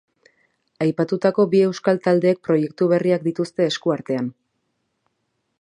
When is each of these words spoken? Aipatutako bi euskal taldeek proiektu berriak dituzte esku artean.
Aipatutako 0.85 1.45
bi 1.51 1.61
euskal 1.67 2.01
taldeek 2.07 2.41
proiektu 2.49 2.89
berriak 2.95 3.29
dituzte 3.31 3.71
esku 3.73 3.97
artean. 3.99 4.35